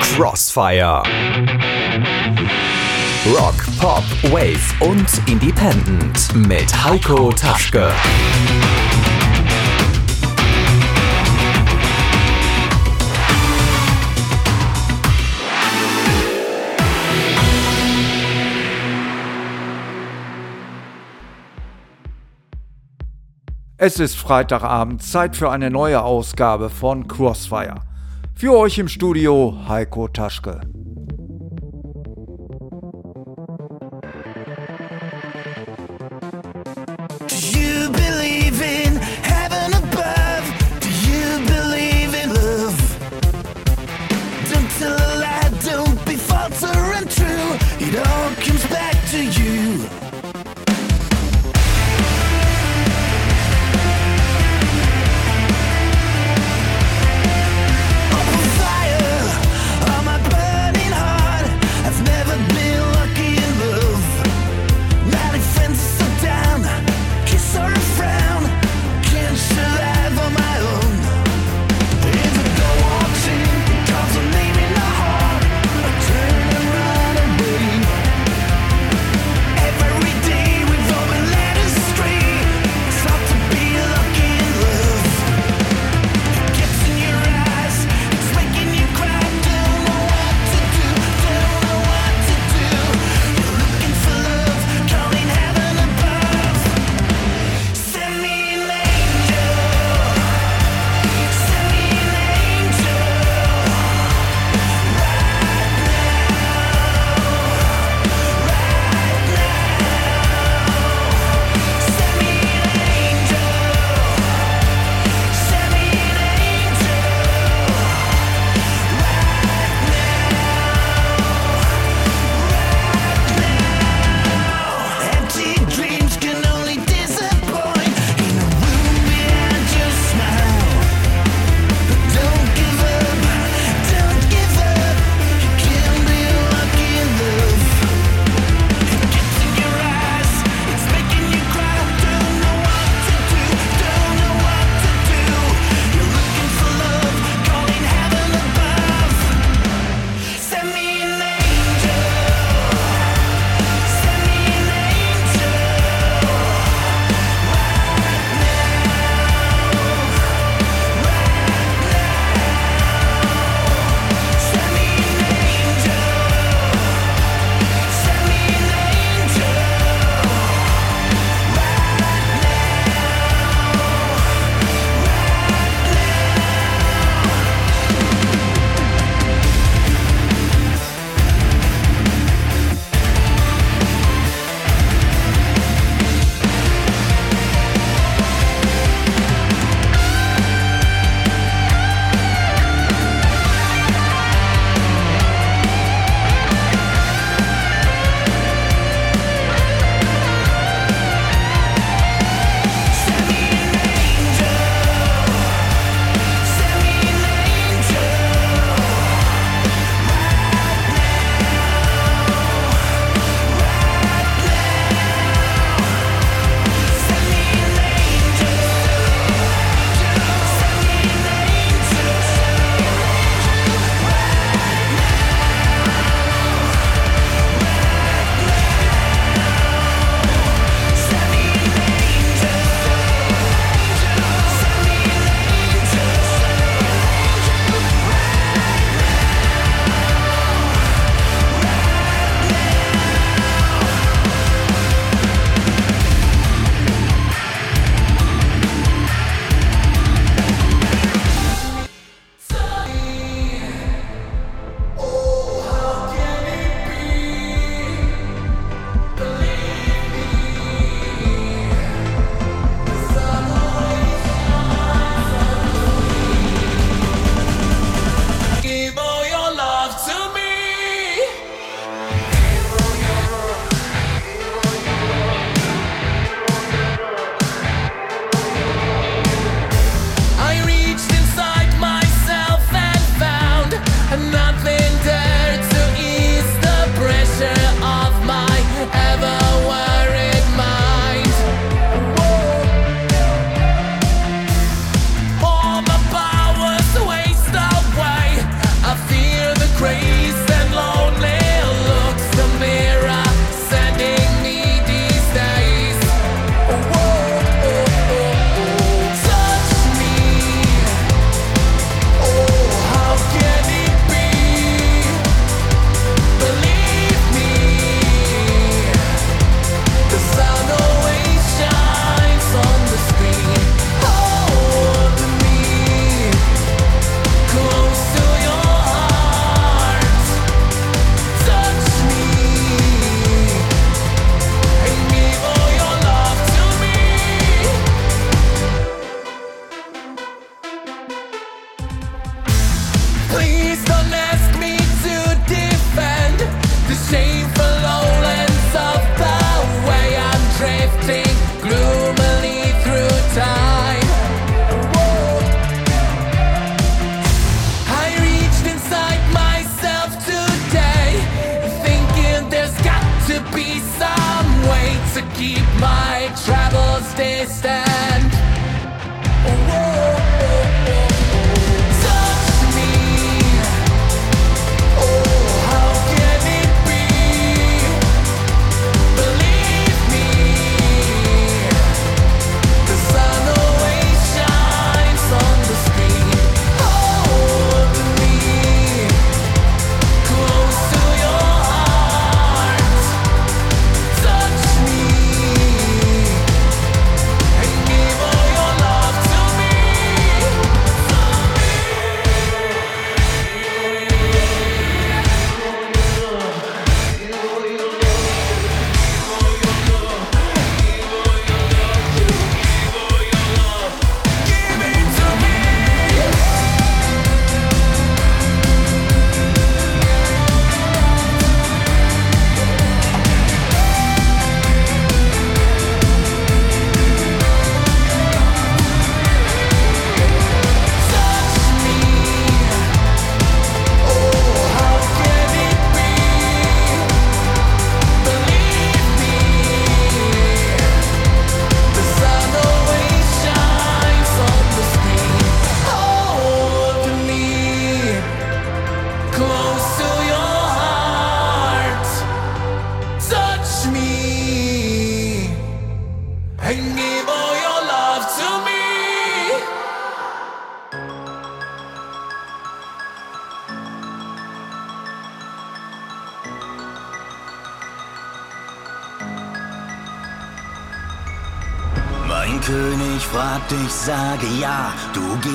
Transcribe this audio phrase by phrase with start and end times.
[0.00, 1.02] Crossfire.
[3.26, 7.90] Rock, Pop, Wave und Independent mit Heiko Taschke.
[23.78, 27.89] Es ist Freitagabend, Zeit für eine neue Ausgabe von Crossfire.
[28.40, 30.62] Für euch im Studio Heiko Taschke.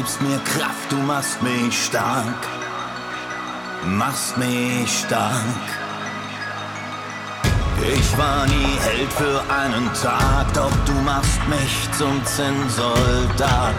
[0.05, 2.41] Gibst mir Kraft, du machst mich stark,
[3.87, 5.65] machst mich stark.
[7.81, 13.73] Ich war nie Held für einen Tag, doch du machst mich zum Zinnsoldat,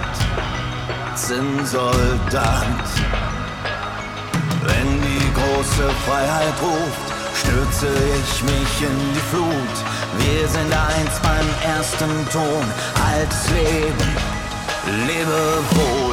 [1.14, 2.88] Zinnsoldat.
[4.64, 9.76] Wenn die große Freiheit ruft, stürze ich mich in die Flut.
[10.19, 12.64] Wir sind eins beim ersten Ton,
[13.12, 14.37] altes Leben
[14.87, 16.06] lebe wohl.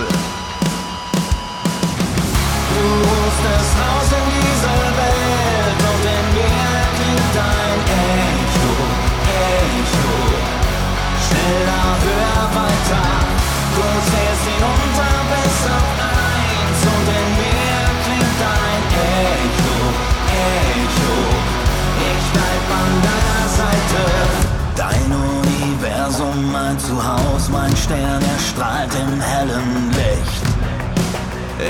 [26.93, 30.43] Mein Zuhause, mein Stern, er strahlt im hellen Licht,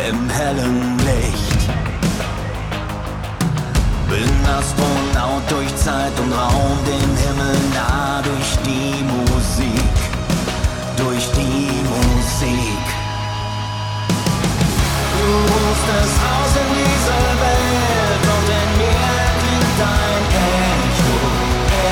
[0.09, 1.69] im hellen Licht.
[4.09, 9.93] Bin Astronaut durch Zeit und Raum, dem Himmel nah durch die Musik,
[10.97, 12.83] durch die Musik.
[15.13, 21.15] Du rufst es aus in dieser Welt und in mir klingt dein Echo,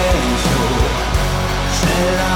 [0.04, 0.68] Echo.
[1.80, 2.31] Schneller,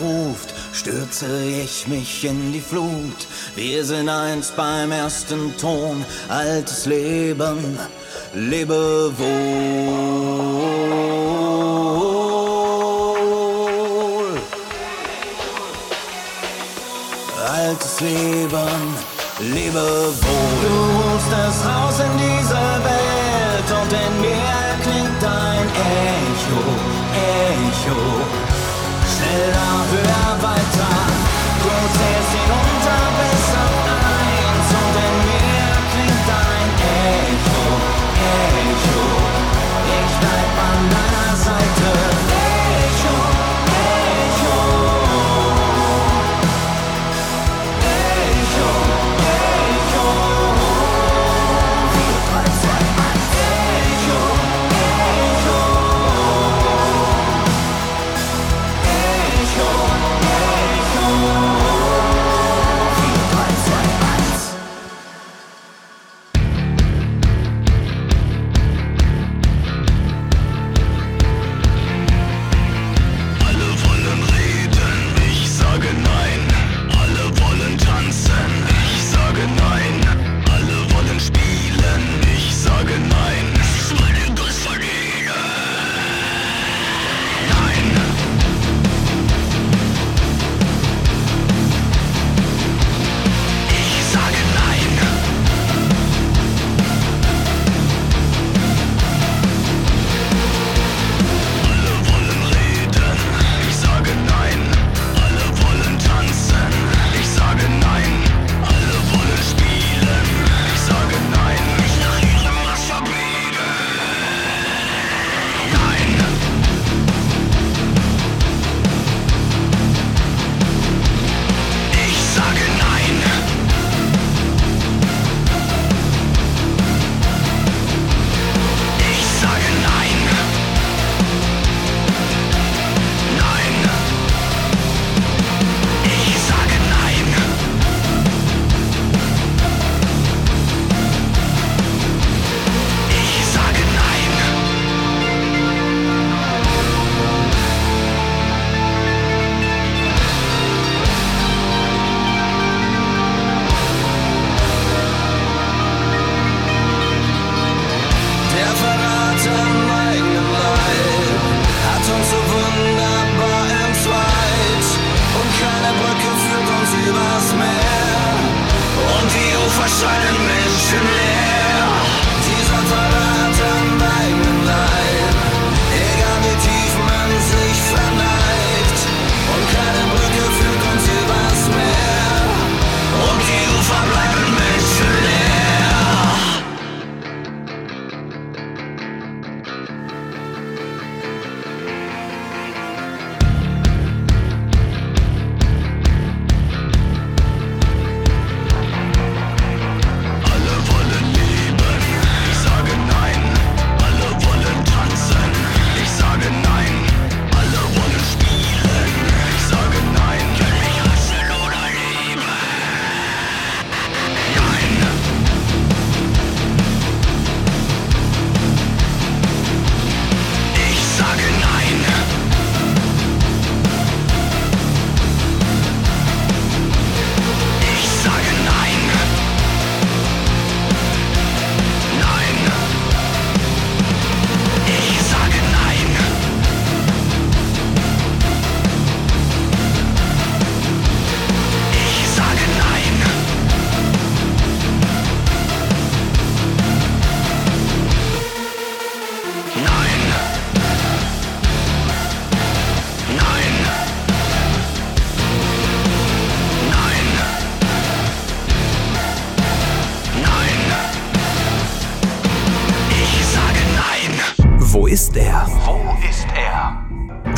[0.00, 3.26] Ruft, stürze ich mich in die Flut.
[3.54, 7.78] Wir sind eins beim ersten Ton, altes Leben,
[8.34, 10.36] lebe wohl.
[17.66, 18.96] altes Leben,
[19.40, 20.56] lebe wohl.
[20.62, 25.66] Du rufst das Haus in dieser Welt und in mir klingt dein
[26.04, 26.62] Echo,
[27.14, 28.25] Echo.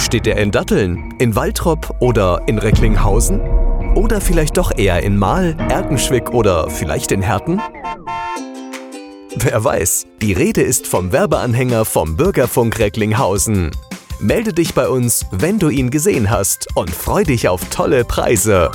[0.09, 3.43] Steht er in Datteln, in Waltrop oder in Recklinghausen?
[3.95, 7.61] Oder vielleicht doch eher in Mahl, Erkenschwick oder vielleicht in Herten?
[9.37, 13.71] Wer weiß, die Rede ist vom Werbeanhänger vom Bürgerfunk Recklinghausen.
[14.19, 18.71] Melde dich bei uns, wenn du ihn gesehen hast und freu dich auf tolle Preise.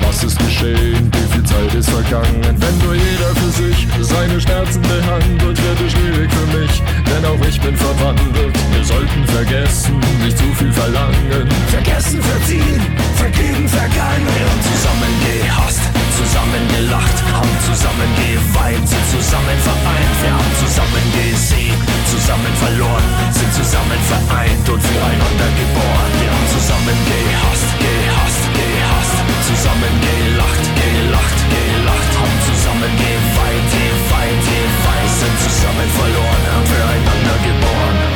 [0.00, 1.10] Was ist geschehen?
[1.12, 2.40] Wie viel Zeit ist vergangen?
[2.42, 7.46] Wenn nur jeder für sich seine Schmerzen behandelt, wird es schwierig für mich, denn auch
[7.46, 8.56] ich bin verwandelt.
[8.72, 11.46] Wir sollten vergessen, nicht zu viel verlangen.
[11.68, 12.80] Vergessen, verziehen,
[13.16, 14.26] vergeben, vergangen.
[14.48, 20.14] Haben zusammen gehasst, zusammen gelacht, haben zusammen geweint, sind zusammen vereint.
[20.24, 26.12] Wir haben zusammen gesiegt, zusammen verloren, sind zusammen vereint und füreinander geboren.
[26.20, 35.12] Wir haben zusammen gehasst, gehasst, gehasst, zusammen gelacht, gelacht, gelacht, haben zusammen geweint, geweint, geweint,
[35.20, 38.15] sind zusammen verloren und füreinander geboren.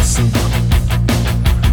[0.00, 0.32] Vergessen.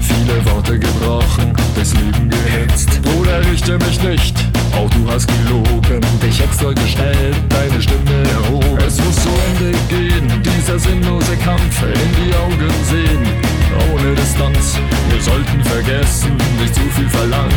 [0.02, 3.02] Viele Worte gebrochen, das Leben gehetzt.
[3.02, 4.36] Bruder, richte mich nicht,
[4.76, 6.02] auch du hast gelogen.
[6.22, 8.78] Dich extra gestellt, deine Stimme erhoben.
[8.86, 13.57] Es muss zu Ende gehen, dieser sinnlose Kampf in die Augen sehen.
[13.94, 14.78] Ohne Distanz,
[15.10, 17.52] wir sollten vergessen, nicht zu viel verlangen.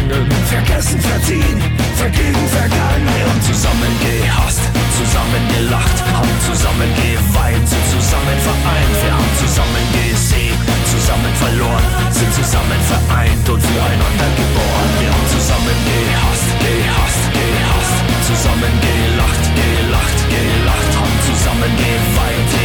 [0.47, 1.59] Vergessen, verziehen,
[1.97, 3.07] vergeben, vergangen.
[3.17, 4.65] Wir haben zusammen gehasst,
[4.99, 8.97] zusammen gelacht, haben zusammen geweint, sind zusammen vereint.
[9.05, 10.61] Wir haben zusammen gesiegt,
[10.93, 14.91] zusammen verloren, sind zusammen vereint und füreinander geboren.
[15.01, 22.60] Wir haben zusammen gehasst, gehasst, gehasst, zusammen gelacht, gelacht, gelacht, haben zusammen geweint,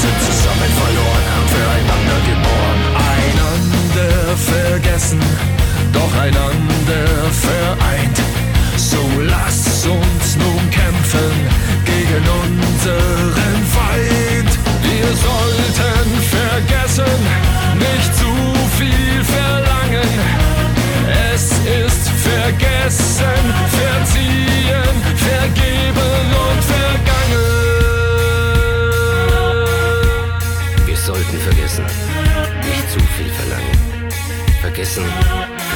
[0.00, 2.80] sind zusammen verloren füreinander geboren.
[3.16, 5.20] Einander vergessen,
[5.92, 7.06] doch einander
[7.46, 8.18] vereint.
[8.76, 11.34] So lass uns nun kämpfen
[11.84, 14.52] gegen unseren Feind.
[14.88, 17.18] Wir sollten vergessen,
[17.78, 18.32] nicht zu
[18.78, 20.10] viel verlangen.
[21.34, 21.44] Es
[21.84, 23.44] ist vergessen,
[23.78, 27.11] verziehen, vergeben und vergangen.
[34.82, 35.04] Vergessen,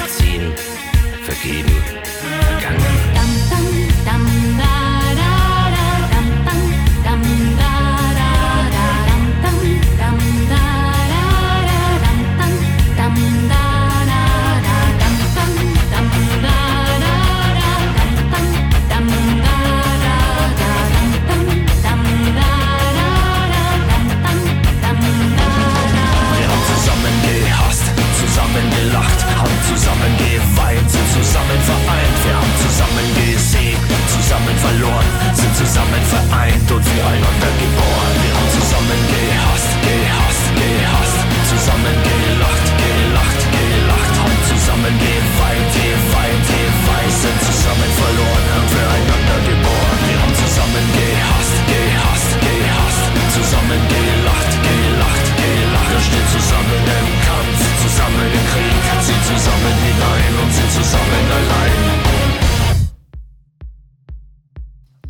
[0.01, 0.53] verziehen,
[1.23, 1.96] vergeben,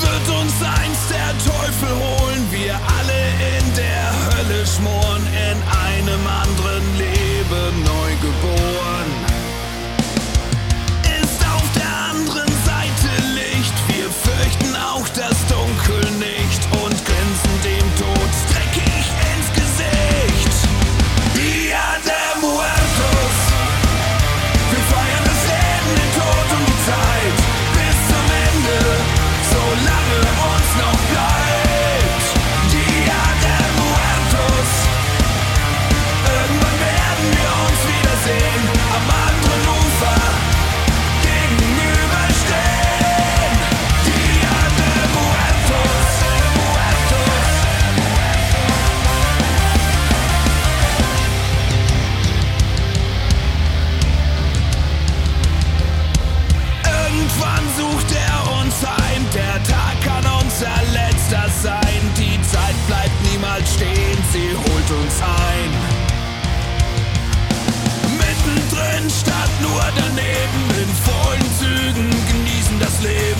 [0.00, 3.22] Wird uns einst der Teufel holen, wir alle
[3.58, 8.91] in der Hölle schmoren, in einem anderen Leben neu geboren.
[73.02, 73.31] sleep.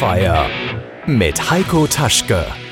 [0.00, 0.46] Crossfire
[1.06, 2.69] mit Heiko Taschke.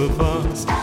[0.00, 0.79] the past.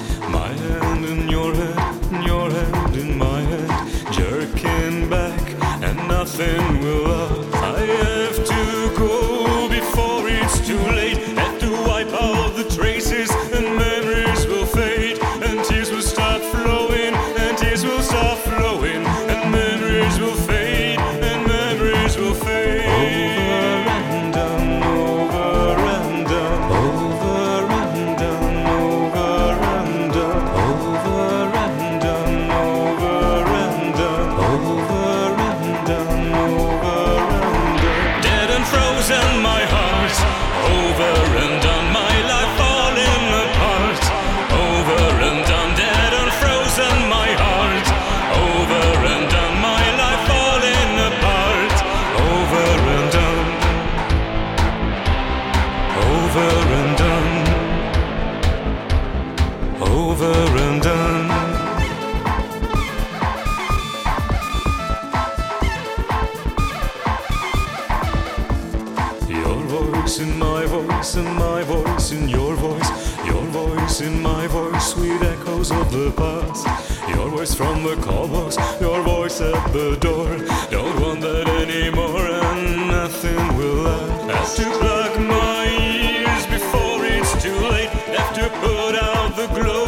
[79.78, 80.30] the door.
[80.72, 84.58] Don't want that anymore, and nothing will last.
[84.58, 87.92] To plug my ears before it's too late.
[88.18, 89.86] Have to put out the glow,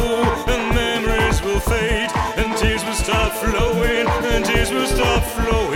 [0.54, 5.69] and memories will fade, and tears will stop flowing, and tears will stop flowing.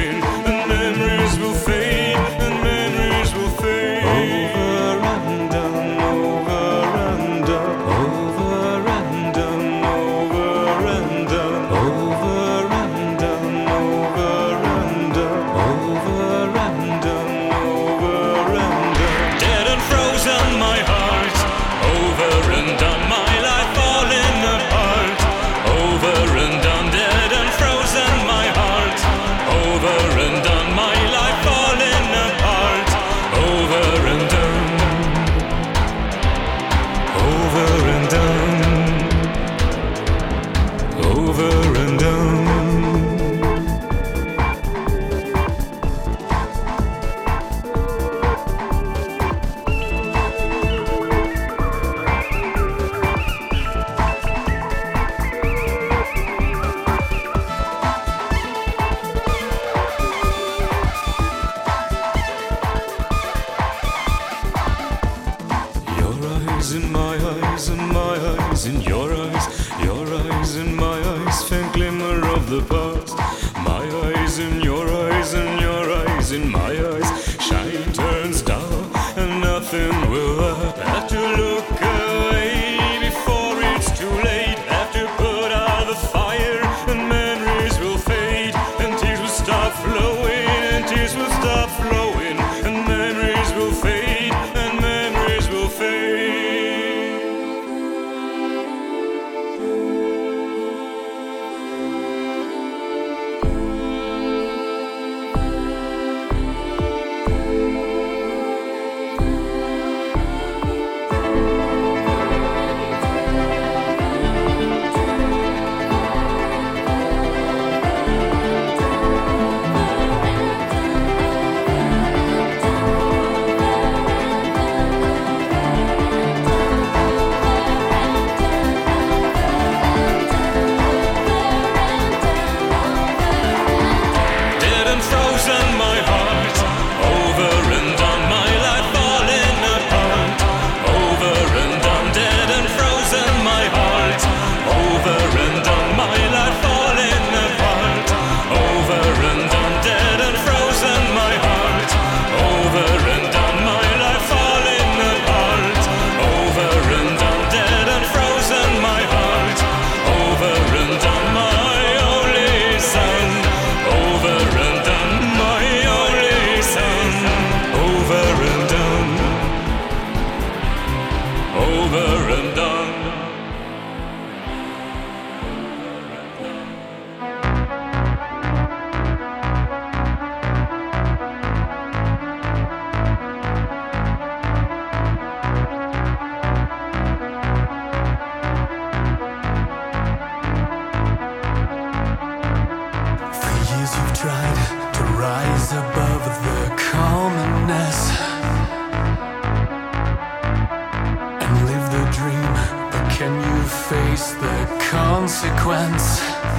[205.26, 206.53] consequence.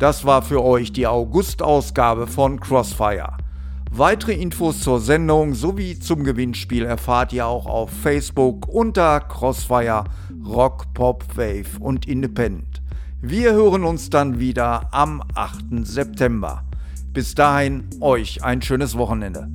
[0.00, 3.36] Das war für euch die August-Ausgabe von Crossfire.
[3.90, 10.04] Weitere Infos zur Sendung sowie zum Gewinnspiel erfahrt ihr auch auf Facebook unter Crossfire
[10.42, 12.80] Rock, Pop, Wave und Independent.
[13.20, 15.86] Wir hören uns dann wieder am 8.
[15.86, 16.64] September.
[17.12, 19.50] Bis dahin euch ein schönes Wochenende.